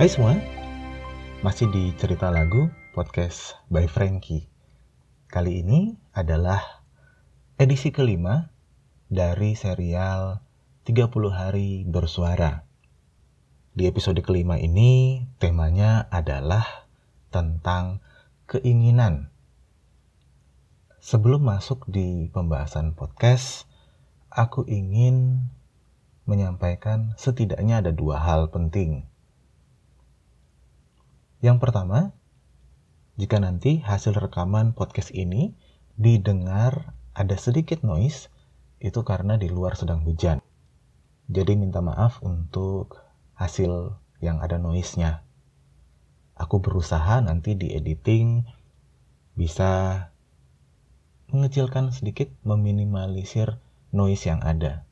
Hai 0.00 0.08
semua, 0.08 0.32
masih 1.44 1.68
di 1.68 1.92
cerita 2.00 2.32
lagu 2.32 2.72
podcast 2.96 3.60
by 3.68 3.84
Frankie. 3.84 4.48
Kali 5.28 5.60
ini 5.60 5.92
adalah 6.16 6.80
edisi 7.60 7.92
kelima 7.92 8.48
dari 9.12 9.52
serial 9.52 10.40
30 10.88 11.04
hari 11.28 11.84
bersuara. 11.84 12.64
Di 13.76 13.92
episode 13.92 14.16
kelima 14.24 14.56
ini 14.56 15.20
temanya 15.36 16.08
adalah 16.08 16.88
tentang 17.28 18.00
keinginan. 18.48 19.28
Sebelum 20.96 21.44
masuk 21.44 21.84
di 21.92 22.32
pembahasan 22.32 22.96
podcast, 22.96 23.68
aku 24.32 24.64
ingin 24.64 25.44
menyampaikan 26.24 27.12
setidaknya 27.20 27.84
ada 27.84 27.92
dua 27.92 28.16
hal 28.16 28.48
penting 28.48 29.09
yang 31.40 31.56
pertama, 31.56 32.12
jika 33.16 33.40
nanti 33.40 33.80
hasil 33.80 34.12
rekaman 34.12 34.76
podcast 34.76 35.08
ini 35.16 35.56
didengar 35.96 36.92
ada 37.16 37.36
sedikit 37.40 37.80
noise, 37.80 38.28
itu 38.80 39.00
karena 39.04 39.40
di 39.40 39.48
luar 39.48 39.76
sedang 39.76 40.04
hujan. 40.04 40.44
Jadi 41.32 41.56
minta 41.56 41.80
maaf 41.80 42.20
untuk 42.20 43.00
hasil 43.40 43.96
yang 44.20 44.44
ada 44.44 44.60
noise-nya. 44.60 45.24
Aku 46.36 46.60
berusaha 46.60 47.24
nanti 47.24 47.56
di 47.56 47.72
editing 47.72 48.44
bisa 49.32 50.04
mengecilkan 51.32 51.88
sedikit, 51.96 52.28
meminimalisir 52.44 53.56
noise 53.96 54.28
yang 54.28 54.44
ada. 54.44 54.84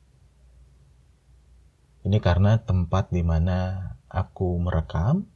Ini 2.01 2.17
karena 2.17 2.57
tempat 2.65 3.13
di 3.13 3.21
mana 3.21 3.93
aku 4.09 4.57
merekam 4.57 5.28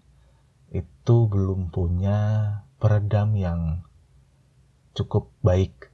itu 0.73 1.29
belum 1.29 1.69
punya 1.69 2.19
peredam 2.81 3.38
yang 3.38 3.85
cukup 4.97 5.30
baik. 5.45 5.93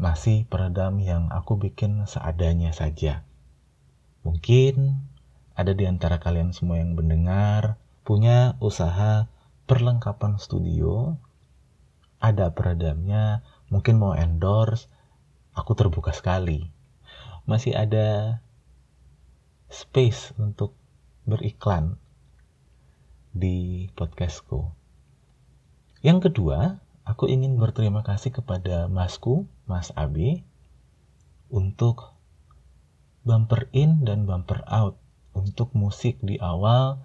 Masih 0.00 0.48
peredam 0.48 0.96
yang 1.04 1.28
aku 1.28 1.60
bikin 1.60 2.08
seadanya 2.08 2.72
saja. 2.72 3.28
Mungkin 4.24 5.04
ada 5.52 5.76
di 5.76 5.84
antara 5.84 6.16
kalian 6.16 6.56
semua 6.56 6.80
yang 6.80 6.96
mendengar 6.96 7.76
punya 8.08 8.56
usaha 8.64 9.28
perlengkapan 9.68 10.40
studio, 10.40 11.20
ada 12.16 12.48
peredamnya, 12.56 13.44
mungkin 13.68 14.00
mau 14.00 14.16
endorse, 14.16 14.88
aku 15.52 15.76
terbuka 15.76 16.16
sekali. 16.16 16.72
Masih 17.44 17.76
ada 17.76 18.40
space 19.68 20.32
untuk 20.40 20.72
beriklan 21.28 22.00
di 23.34 23.88
podcastku. 23.92 24.72
Yang 26.00 26.30
kedua, 26.30 26.78
aku 27.02 27.26
ingin 27.26 27.58
berterima 27.58 28.06
kasih 28.06 28.30
kepada 28.30 28.86
Masku, 28.86 29.48
Mas 29.66 29.90
Abi, 29.98 30.46
untuk 31.50 32.14
bumper 33.26 33.68
in 33.74 34.04
dan 34.04 34.24
bumper 34.24 34.64
out 34.68 34.96
untuk 35.36 35.74
musik 35.76 36.16
di 36.24 36.40
awal 36.40 37.02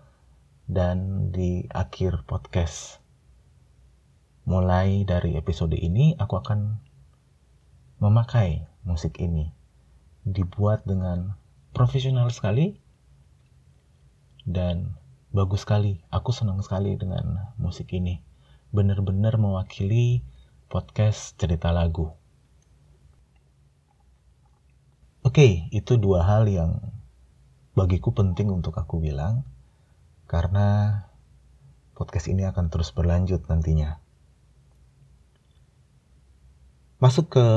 dan 0.68 1.30
di 1.36 1.68
akhir 1.72 2.24
podcast. 2.24 3.04
Mulai 4.44 5.08
dari 5.08 5.40
episode 5.40 5.76
ini, 5.76 6.16
aku 6.20 6.40
akan 6.40 6.80
memakai 8.04 8.68
musik 8.84 9.20
ini. 9.20 9.52
Dibuat 10.24 10.84
dengan 10.88 11.36
profesional 11.72 12.32
sekali 12.32 12.76
dan 14.44 15.00
bagus 15.34 15.66
sekali. 15.66 15.98
Aku 16.14 16.30
senang 16.30 16.62
sekali 16.62 16.94
dengan 16.94 17.58
musik 17.58 17.90
ini. 17.98 18.22
Benar-benar 18.70 19.42
mewakili 19.42 20.22
podcast 20.70 21.34
cerita 21.42 21.74
lagu. 21.74 22.14
Oke, 25.26 25.66
itu 25.74 25.98
dua 25.98 26.22
hal 26.22 26.46
yang 26.46 26.94
bagiku 27.74 28.14
penting 28.14 28.54
untuk 28.54 28.78
aku 28.78 29.02
bilang 29.02 29.42
karena 30.30 31.02
podcast 31.98 32.30
ini 32.30 32.46
akan 32.46 32.70
terus 32.70 32.94
berlanjut 32.94 33.42
nantinya. 33.50 33.98
Masuk 37.02 37.34
ke 37.34 37.48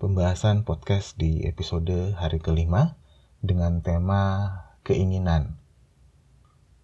pembahasan 0.00 0.64
podcast 0.64 1.20
di 1.20 1.44
episode 1.44 2.16
hari 2.16 2.40
kelima 2.40 2.96
dengan 3.44 3.84
tema 3.84 4.48
keinginan. 4.86 5.57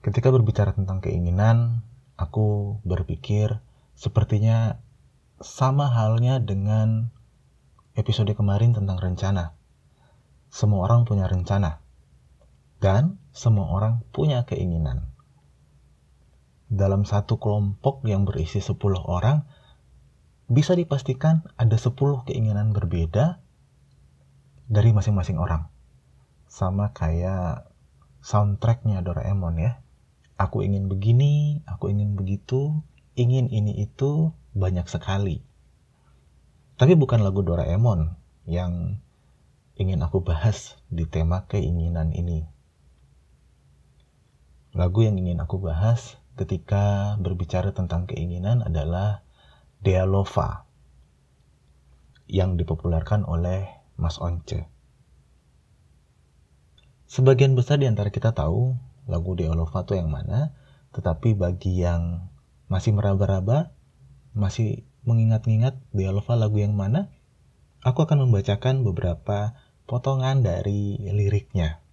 Ketika 0.04 0.28
berbicara 0.28 0.76
tentang 0.76 1.00
keinginan, 1.00 1.80
aku 2.20 2.76
berpikir 2.84 3.64
sepertinya 3.96 4.76
sama 5.40 5.88
halnya 5.88 6.44
dengan 6.44 7.08
episode 7.96 8.28
kemarin 8.36 8.76
tentang 8.76 9.00
rencana. 9.00 9.56
Semua 10.52 10.84
orang 10.84 11.08
punya 11.08 11.24
rencana, 11.24 11.80
dan 12.84 13.16
semua 13.32 13.72
orang 13.72 14.04
punya 14.12 14.44
keinginan. 14.44 15.08
Dalam 16.68 17.08
satu 17.08 17.40
kelompok 17.40 18.04
yang 18.04 18.28
berisi 18.28 18.60
10 18.60 18.76
orang, 19.08 19.48
bisa 20.52 20.76
dipastikan 20.76 21.48
ada 21.56 21.80
10 21.80 22.28
keinginan 22.28 22.76
berbeda 22.76 23.40
dari 24.68 24.92
masing-masing 24.92 25.40
orang. 25.40 25.72
Sama 26.44 26.92
kayak 26.92 27.72
soundtracknya 28.20 29.00
Doraemon 29.00 29.56
ya 29.56 29.83
aku 30.40 30.66
ingin 30.66 30.90
begini, 30.90 31.62
aku 31.66 31.90
ingin 31.90 32.18
begitu, 32.18 32.82
ingin 33.14 33.46
ini 33.50 33.84
itu 33.84 34.34
banyak 34.54 34.86
sekali. 34.90 35.42
Tapi 36.74 36.98
bukan 36.98 37.22
lagu 37.22 37.46
Doraemon 37.46 38.18
yang 38.50 38.98
ingin 39.78 40.02
aku 40.02 40.22
bahas 40.22 40.78
di 40.90 41.06
tema 41.06 41.46
keinginan 41.46 42.10
ini. 42.10 42.46
Lagu 44.74 45.06
yang 45.06 45.14
ingin 45.14 45.38
aku 45.38 45.62
bahas 45.62 46.18
ketika 46.34 47.14
berbicara 47.22 47.70
tentang 47.70 48.10
keinginan 48.10 48.66
adalah 48.66 49.22
Dealova 49.78 50.66
yang 52.26 52.58
dipopulerkan 52.58 53.22
oleh 53.22 53.70
Mas 53.94 54.18
Once. 54.18 54.66
Sebagian 57.06 57.54
besar 57.54 57.78
di 57.78 57.86
antara 57.86 58.10
kita 58.10 58.34
tahu 58.34 58.74
lagu 59.08 59.36
di 59.36 59.48
Olova 59.48 59.84
tuh 59.84 59.98
yang 60.00 60.10
mana. 60.10 60.56
Tetapi 60.94 61.34
bagi 61.34 61.82
yang 61.82 62.30
masih 62.70 62.94
meraba-raba, 62.94 63.74
masih 64.32 64.86
mengingat-ingat 65.04 65.76
di 65.92 66.08
Olova 66.08 66.38
lagu 66.38 66.56
yang 66.58 66.74
mana, 66.78 67.12
aku 67.84 68.06
akan 68.08 68.28
membacakan 68.28 68.86
beberapa 68.86 69.58
potongan 69.84 70.40
dari 70.40 70.96
liriknya. 71.02 71.84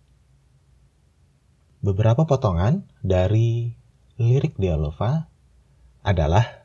Beberapa 1.81 2.29
potongan 2.29 2.85
dari 3.01 3.73
lirik 4.21 4.53
Dialova 4.61 5.25
adalah 6.05 6.61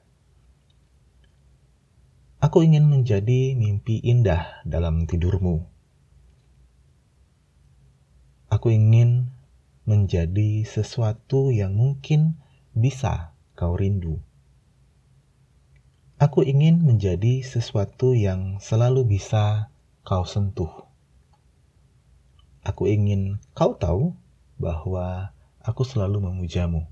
Aku 2.37 2.60
ingin 2.60 2.84
menjadi 2.84 3.56
mimpi 3.56 3.96
indah 4.04 4.60
dalam 4.69 5.08
tidurmu. 5.08 5.64
Aku 8.52 8.69
ingin 8.69 9.32
menjadi 9.87 10.67
sesuatu 10.67 11.55
yang 11.55 11.79
mungkin 11.79 12.43
bisa 12.75 13.33
kau 13.55 13.79
rindu. 13.79 14.19
Aku 16.19 16.43
ingin 16.43 16.83
menjadi 16.83 17.47
sesuatu 17.47 18.12
yang 18.12 18.59
selalu 18.59 19.06
bisa 19.17 19.71
kau 20.03 20.27
sentuh. 20.27 20.91
Aku 22.67 22.91
ingin 22.91 23.38
kau 23.55 23.79
tahu 23.79 24.19
bahwa 24.59 25.31
aku 25.62 25.87
selalu 25.87 26.19
memujamu. 26.19 26.91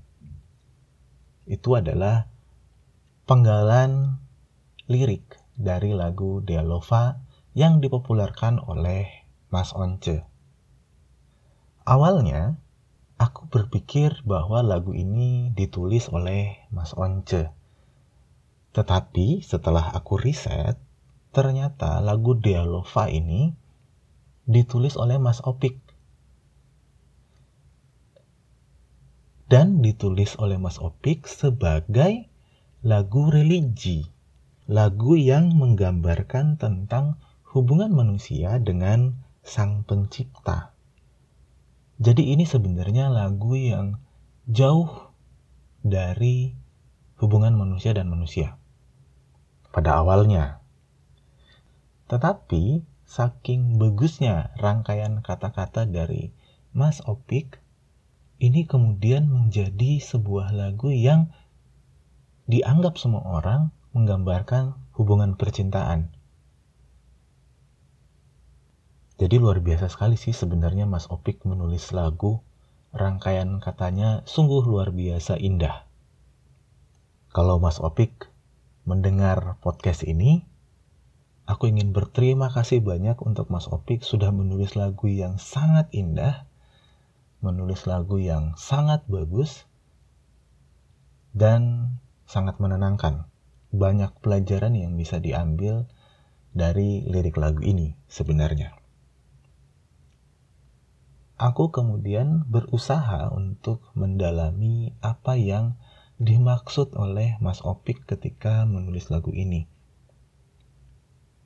Itu 1.43 1.75
adalah 1.75 2.31
penggalan 3.27 4.23
lirik 4.87 5.35
dari 5.57 5.91
lagu 5.91 6.39
Dialova 6.39 7.19
yang 7.57 7.81
dipopulerkan 7.83 8.61
oleh 8.61 9.25
Mas 9.49 9.73
Once. 9.73 10.21
Awalnya, 11.85 12.57
Aku 13.25 13.49
berpikir 13.49 14.21
bahwa 14.21 14.61
lagu 14.61 14.93
ini 14.93 15.49
ditulis 15.57 16.13
oleh 16.13 16.61
Mas 16.69 16.93
Once. 16.93 17.49
Tetapi 18.77 19.41
setelah 19.41 19.97
aku 19.97 20.21
riset, 20.21 20.77
ternyata 21.33 22.05
lagu 22.05 22.37
Dialova 22.37 23.09
ini 23.09 23.49
ditulis 24.45 24.93
oleh 24.93 25.17
Mas 25.17 25.41
Opik. 25.41 25.81
Dan 29.49 29.81
ditulis 29.81 30.37
oleh 30.37 30.61
Mas 30.61 30.77
Opik 30.77 31.25
sebagai 31.25 32.29
lagu 32.85 33.33
religi. 33.33 34.05
Lagu 34.69 35.17
yang 35.17 35.57
menggambarkan 35.57 36.61
tentang 36.61 37.17
hubungan 37.57 37.89
manusia 37.89 38.61
dengan 38.61 39.17
sang 39.41 39.81
pencipta. 39.81 40.74
Jadi 41.95 42.35
ini 42.35 42.43
sebenarnya 42.43 43.07
lagu 43.07 43.55
yang 43.55 44.03
jauh 44.51 45.15
dari 45.79 46.51
hubungan 47.21 47.55
manusia 47.55 47.95
dan 47.95 48.11
manusia. 48.11 48.59
Pada 49.71 50.03
awalnya. 50.03 50.59
Tetapi 52.11 52.83
saking 53.07 53.79
bagusnya 53.79 54.51
rangkaian 54.59 55.23
kata-kata 55.23 55.87
dari 55.87 56.35
Mas 56.75 56.99
Opik, 57.07 57.63
ini 58.43 58.67
kemudian 58.67 59.31
menjadi 59.31 60.03
sebuah 60.03 60.51
lagu 60.51 60.91
yang 60.91 61.31
dianggap 62.51 62.99
semua 62.99 63.23
orang 63.23 63.71
menggambarkan 63.95 64.75
hubungan 64.99 65.39
percintaan. 65.39 66.11
Jadi 69.15 69.39
luar 69.39 69.63
biasa 69.63 69.87
sekali 69.87 70.19
sih 70.19 70.35
sebenarnya 70.35 70.83
Mas 70.83 71.07
Opik 71.07 71.47
menulis 71.47 71.95
lagu 71.95 72.43
rangkaian 72.91 73.63
katanya 73.63 74.27
sungguh 74.27 74.59
luar 74.67 74.91
biasa 74.91 75.39
indah. 75.39 75.87
Kalau 77.31 77.55
Mas 77.63 77.79
Opik 77.79 78.27
mendengar 78.83 79.55
podcast 79.63 80.03
ini, 80.03 80.43
aku 81.47 81.71
ingin 81.71 81.95
berterima 81.95 82.51
kasih 82.51 82.83
banyak 82.83 83.15
untuk 83.23 83.47
Mas 83.47 83.71
Opik 83.71 84.03
sudah 84.03 84.35
menulis 84.35 84.75
lagu 84.75 85.07
yang 85.07 85.39
sangat 85.39 85.87
indah, 85.95 86.43
menulis 87.39 87.87
lagu 87.87 88.19
yang 88.19 88.59
sangat 88.59 89.07
bagus, 89.07 89.63
dan 91.31 91.95
sangat 92.27 92.59
menenangkan. 92.59 93.31
Banyak 93.71 94.11
pelajaran 94.19 94.75
yang 94.75 94.99
bisa 94.99 95.23
diambil 95.23 95.87
dari 96.51 97.07
lirik 97.07 97.39
lagu 97.39 97.63
ini 97.63 97.95
sebenarnya 98.11 98.84
aku 101.35 101.71
kemudian 101.71 102.47
berusaha 102.47 103.27
untuk 103.35 103.83
mendalami 103.91 104.95
apa 105.03 105.35
yang 105.35 105.75
dimaksud 106.15 106.95
oleh 106.95 107.35
Mas 107.43 107.59
Opik 107.59 108.07
ketika 108.07 108.63
menulis 108.63 109.11
lagu 109.11 109.35
ini. 109.35 109.67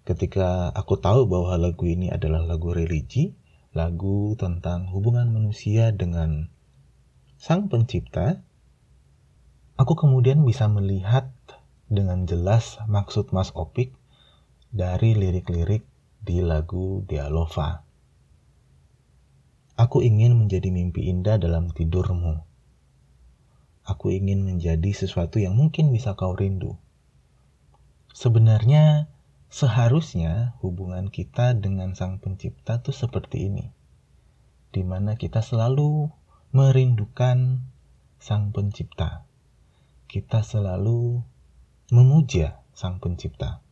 Ketika 0.06 0.70
aku 0.74 0.98
tahu 0.98 1.26
bahwa 1.26 1.58
lagu 1.58 1.86
ini 1.86 2.10
adalah 2.10 2.42
lagu 2.46 2.74
religi, 2.74 3.34
lagu 3.74 4.34
tentang 4.38 4.90
hubungan 4.90 5.30
manusia 5.30 5.94
dengan 5.94 6.50
Sang 7.38 7.70
Pencipta, 7.70 8.42
aku 9.78 9.94
kemudian 9.98 10.46
bisa 10.46 10.70
melihat 10.70 11.30
dengan 11.90 12.30
jelas 12.30 12.78
maksud 12.86 13.34
Mas 13.34 13.50
Opik 13.58 13.94
dari 14.70 15.18
lirik-lirik 15.18 15.82
di 16.22 16.46
lagu 16.46 17.02
Dialova. 17.10 17.89
Aku 19.80 20.04
ingin 20.04 20.36
menjadi 20.36 20.76
mimpi 20.76 21.08
indah 21.08 21.40
dalam 21.40 21.72
tidurmu. 21.72 22.44
Aku 23.88 24.12
ingin 24.12 24.44
menjadi 24.44 24.92
sesuatu 24.92 25.40
yang 25.40 25.56
mungkin 25.56 25.96
bisa 25.96 26.20
kau 26.20 26.36
rindu. 26.36 26.76
Sebenarnya, 28.12 29.08
seharusnya 29.48 30.60
hubungan 30.60 31.08
kita 31.08 31.56
dengan 31.56 31.96
Sang 31.96 32.20
Pencipta 32.20 32.84
tuh 32.84 32.92
seperti 32.92 33.48
ini, 33.48 33.72
di 34.76 34.84
mana 34.84 35.16
kita 35.16 35.40
selalu 35.40 36.12
merindukan 36.52 37.64
Sang 38.20 38.52
Pencipta. 38.52 39.24
Kita 40.12 40.44
selalu 40.44 41.24
memuja 41.96 42.60
Sang 42.76 43.00
Pencipta. 43.00 43.64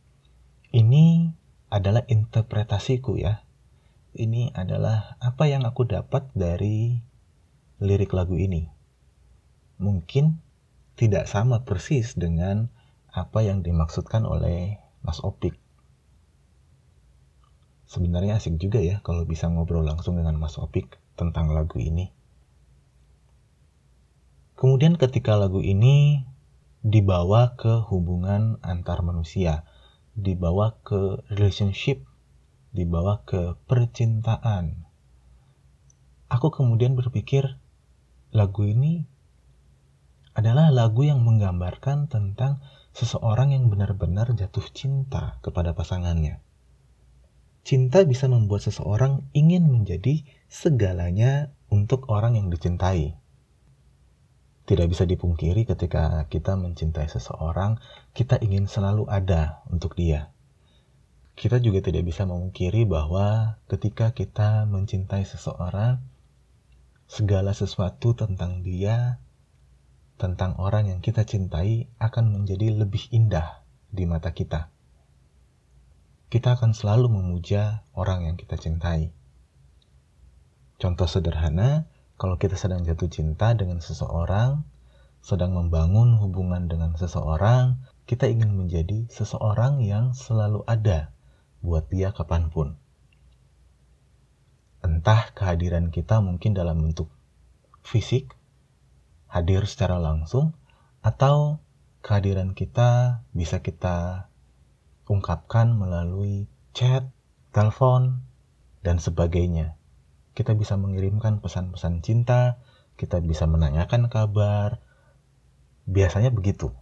Ini 0.72 1.36
adalah 1.68 2.08
interpretasiku 2.08 3.20
ya 3.20 3.44
ini 4.18 4.50
adalah 4.52 5.16
apa 5.22 5.46
yang 5.46 5.62
aku 5.62 5.86
dapat 5.86 6.26
dari 6.34 6.98
lirik 7.78 8.10
lagu 8.10 8.34
ini. 8.34 8.66
Mungkin 9.78 10.42
tidak 10.98 11.30
sama 11.30 11.62
persis 11.62 12.18
dengan 12.18 12.74
apa 13.14 13.46
yang 13.46 13.62
dimaksudkan 13.62 14.26
oleh 14.26 14.82
Mas 15.06 15.22
Opik. 15.22 15.54
Sebenarnya 17.86 18.42
asik 18.42 18.58
juga 18.58 18.82
ya 18.82 19.00
kalau 19.06 19.24
bisa 19.24 19.46
ngobrol 19.48 19.86
langsung 19.86 20.18
dengan 20.18 20.36
Mas 20.36 20.58
Opik 20.58 20.98
tentang 21.14 21.54
lagu 21.54 21.78
ini. 21.78 22.10
Kemudian 24.58 24.98
ketika 24.98 25.38
lagu 25.38 25.62
ini 25.62 26.26
dibawa 26.82 27.54
ke 27.54 27.78
hubungan 27.86 28.58
antar 28.66 29.06
manusia, 29.06 29.62
dibawa 30.18 30.82
ke 30.82 31.22
relationship 31.30 32.07
dibawa 32.72 33.24
ke 33.24 33.56
percintaan. 33.64 34.84
Aku 36.28 36.52
kemudian 36.52 36.92
berpikir, 36.92 37.56
lagu 38.36 38.62
ini 38.68 39.08
adalah 40.36 40.68
lagu 40.68 41.02
yang 41.02 41.24
menggambarkan 41.24 42.12
tentang 42.12 42.60
seseorang 42.92 43.56
yang 43.56 43.72
benar-benar 43.72 44.30
jatuh 44.36 44.64
cinta 44.70 45.40
kepada 45.40 45.72
pasangannya. 45.72 46.44
Cinta 47.64 48.04
bisa 48.04 48.28
membuat 48.28 48.64
seseorang 48.64 49.28
ingin 49.32 49.68
menjadi 49.68 50.24
segalanya 50.48 51.52
untuk 51.72 52.08
orang 52.12 52.36
yang 52.36 52.48
dicintai. 52.52 53.16
Tidak 54.68 54.86
bisa 54.88 55.08
dipungkiri 55.08 55.64
ketika 55.64 56.28
kita 56.28 56.52
mencintai 56.60 57.08
seseorang, 57.08 57.80
kita 58.12 58.36
ingin 58.44 58.68
selalu 58.68 59.08
ada 59.08 59.64
untuk 59.72 59.96
dia 59.96 60.28
kita 61.38 61.62
juga 61.62 61.78
tidak 61.78 62.02
bisa 62.02 62.26
memungkiri 62.26 62.82
bahwa 62.82 63.62
ketika 63.70 64.10
kita 64.10 64.66
mencintai 64.66 65.22
seseorang, 65.22 66.02
segala 67.06 67.54
sesuatu 67.54 68.10
tentang 68.18 68.66
dia, 68.66 69.22
tentang 70.18 70.58
orang 70.58 70.90
yang 70.90 70.98
kita 70.98 71.22
cintai 71.22 71.86
akan 72.02 72.34
menjadi 72.34 72.74
lebih 72.74 73.06
indah 73.14 73.62
di 73.86 74.02
mata 74.02 74.34
kita. 74.34 74.74
Kita 76.26 76.58
akan 76.58 76.74
selalu 76.74 77.06
memuja 77.06 77.86
orang 77.94 78.26
yang 78.26 78.34
kita 78.34 78.58
cintai. 78.58 79.14
Contoh 80.82 81.06
sederhana, 81.06 81.86
kalau 82.18 82.34
kita 82.42 82.58
sedang 82.58 82.82
jatuh 82.82 83.06
cinta 83.06 83.54
dengan 83.54 83.78
seseorang, 83.78 84.66
sedang 85.22 85.54
membangun 85.54 86.18
hubungan 86.18 86.66
dengan 86.66 86.98
seseorang, 86.98 87.78
kita 88.10 88.26
ingin 88.26 88.58
menjadi 88.58 89.06
seseorang 89.06 89.78
yang 89.86 90.18
selalu 90.18 90.66
ada 90.66 91.14
buat 91.68 91.92
dia 91.92 92.16
kapan 92.16 92.48
pun. 92.48 92.80
Entah 94.80 95.36
kehadiran 95.36 95.92
kita 95.92 96.24
mungkin 96.24 96.56
dalam 96.56 96.80
bentuk 96.80 97.12
fisik, 97.84 98.32
hadir 99.28 99.68
secara 99.68 100.00
langsung, 100.00 100.56
atau 101.04 101.60
kehadiran 102.00 102.56
kita 102.56 103.20
bisa 103.36 103.60
kita 103.60 104.28
ungkapkan 105.04 105.76
melalui 105.76 106.48
chat, 106.72 107.04
telepon, 107.52 108.24
dan 108.80 108.96
sebagainya. 108.96 109.76
Kita 110.32 110.56
bisa 110.56 110.80
mengirimkan 110.80 111.44
pesan-pesan 111.44 112.00
cinta, 112.00 112.62
kita 112.96 113.18
bisa 113.20 113.44
menanyakan 113.44 114.08
kabar. 114.08 114.80
Biasanya 115.84 116.30
begitu. 116.30 116.72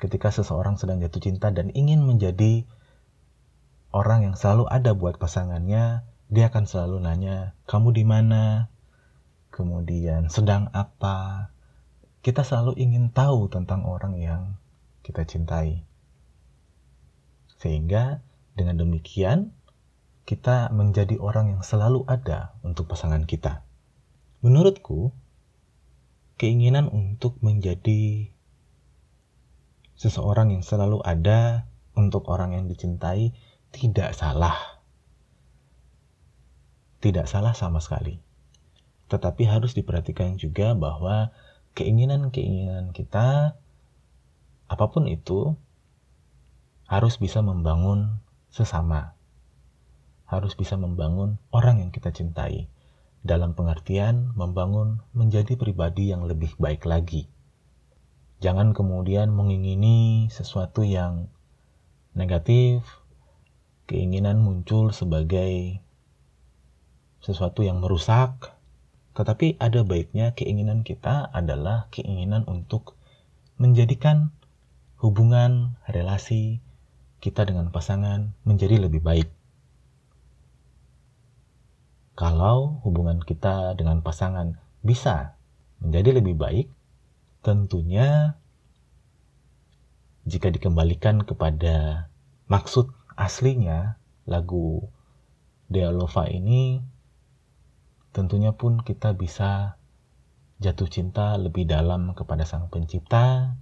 Ketika 0.00 0.32
seseorang 0.32 0.80
sedang 0.80 1.02
jatuh 1.02 1.20
cinta 1.20 1.52
dan 1.52 1.74
ingin 1.76 2.06
menjadi 2.06 2.64
orang 3.90 4.30
yang 4.30 4.34
selalu 4.38 4.70
ada 4.70 4.94
buat 4.94 5.18
pasangannya, 5.18 6.06
dia 6.30 6.44
akan 6.46 6.64
selalu 6.66 7.02
nanya, 7.02 7.58
"Kamu 7.66 7.90
di 7.90 8.06
mana?" 8.06 8.70
Kemudian, 9.50 10.30
"Sedang 10.30 10.70
apa?" 10.70 11.50
Kita 12.20 12.44
selalu 12.44 12.76
ingin 12.76 13.10
tahu 13.10 13.48
tentang 13.48 13.88
orang 13.88 14.20
yang 14.20 14.60
kita 15.00 15.24
cintai. 15.24 15.82
Sehingga 17.56 18.20
dengan 18.54 18.76
demikian, 18.76 19.56
kita 20.28 20.70
menjadi 20.70 21.16
orang 21.18 21.56
yang 21.56 21.62
selalu 21.64 22.04
ada 22.06 22.54
untuk 22.60 22.86
pasangan 22.86 23.24
kita. 23.24 23.64
Menurutku, 24.44 25.16
keinginan 26.36 26.88
untuk 26.88 27.40
menjadi 27.42 28.30
seseorang 30.00 30.56
yang 30.56 30.64
selalu 30.64 31.04
ada 31.04 31.68
untuk 31.92 32.32
orang 32.32 32.56
yang 32.56 32.64
dicintai 32.64 33.36
tidak 33.70 34.14
salah. 34.14 34.82
Tidak 37.00 37.24
salah 37.24 37.56
sama 37.56 37.80
sekali. 37.80 38.20
Tetapi 39.10 39.42
harus 39.48 39.72
diperhatikan 39.74 40.36
juga 40.36 40.76
bahwa 40.76 41.34
keinginan-keinginan 41.74 42.92
kita, 42.92 43.58
apa 44.70 44.86
pun 44.92 45.08
itu, 45.08 45.56
harus 46.86 47.16
bisa 47.16 47.40
membangun 47.40 48.20
sesama. 48.52 49.14
Harus 50.28 50.54
bisa 50.54 50.78
membangun 50.78 51.42
orang 51.50 51.82
yang 51.82 51.90
kita 51.90 52.14
cintai. 52.14 52.70
Dalam 53.20 53.52
pengertian 53.52 54.30
membangun 54.38 55.02
menjadi 55.12 55.58
pribadi 55.58 56.14
yang 56.14 56.24
lebih 56.24 56.54
baik 56.56 56.86
lagi. 56.86 57.26
Jangan 58.40 58.72
kemudian 58.72 59.34
mengingini 59.34 60.30
sesuatu 60.32 60.80
yang 60.80 61.28
negatif, 62.16 62.99
keinginan 63.90 64.38
muncul 64.38 64.94
sebagai 64.94 65.82
sesuatu 67.18 67.66
yang 67.66 67.82
merusak, 67.82 68.54
Tetapi 69.10 69.58
ada 69.58 69.82
baiknya 69.82 70.38
keinginan 70.38 70.86
kita 70.86 71.26
adalah 71.34 71.90
keinginan 71.90 72.46
untuk 72.46 72.94
menjadikan 73.58 74.30
hubungan, 75.02 75.74
relasi 75.90 76.62
kita 77.18 77.42
dengan 77.42 77.74
pasangan 77.74 78.32
menjadi 78.46 78.86
lebih 78.86 79.02
baik. 79.02 79.28
Kalau 82.14 82.78
hubungan 82.86 83.18
kita 83.18 83.74
dengan 83.74 84.00
pasangan 84.00 84.62
bisa 84.80 85.34
menjadi 85.82 86.22
lebih 86.22 86.38
baik, 86.38 86.70
tentunya 87.42 88.38
jika 90.24 90.54
dikembalikan 90.54 91.26
kepada 91.26 92.06
maksud 92.46 92.99
aslinya 93.20 94.00
lagu 94.24 94.88
Dealova 95.68 96.26
ini 96.26 96.80
tentunya 98.16 98.56
pun 98.56 98.80
kita 98.82 99.12
bisa 99.14 99.76
jatuh 100.58 100.88
cinta 100.90 101.36
lebih 101.36 101.68
dalam 101.68 102.16
kepada 102.16 102.48
sang 102.48 102.72
pencipta 102.72 103.54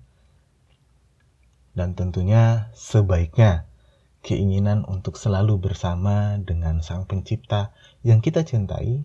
dan 1.77 1.93
tentunya 1.99 2.73
sebaiknya 2.73 3.69
keinginan 4.23 4.87
untuk 4.89 5.21
selalu 5.21 5.61
bersama 5.61 6.39
dengan 6.41 6.81
sang 6.81 7.05
pencipta 7.05 7.75
yang 8.03 8.19
kita 8.25 8.43
cintai 8.43 9.05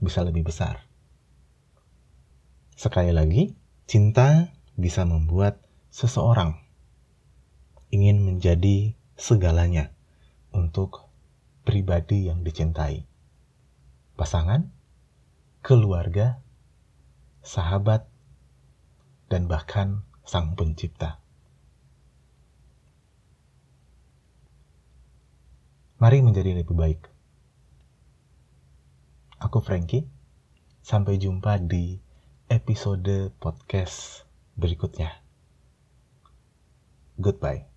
bisa 0.00 0.24
lebih 0.24 0.46
besar. 0.46 0.84
Sekali 2.76 3.12
lagi, 3.12 3.56
cinta 3.88 4.52
bisa 4.76 5.08
membuat 5.08 5.60
seseorang 5.88 6.60
ingin 7.88 8.24
menjadi 8.24 8.92
segalanya 9.16 9.90
untuk 10.52 11.08
pribadi 11.64 12.28
yang 12.28 12.44
dicintai. 12.44 13.08
Pasangan, 14.16 14.68
keluarga, 15.64 16.40
sahabat, 17.40 18.08
dan 19.26 19.50
bahkan 19.50 20.06
sang 20.22 20.54
pencipta. 20.54 21.20
Mari 25.96 26.20
menjadi 26.20 26.60
lebih 26.60 26.76
baik. 26.76 27.00
Aku 29.40 29.64
Frankie. 29.64 30.04
Sampai 30.86 31.18
jumpa 31.18 31.58
di 31.58 31.98
episode 32.46 33.34
podcast 33.42 34.22
berikutnya. 34.54 35.10
Goodbye. 37.18 37.75